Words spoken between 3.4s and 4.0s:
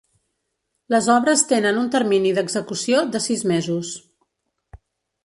mesos.